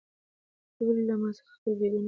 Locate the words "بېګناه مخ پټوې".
1.79-1.99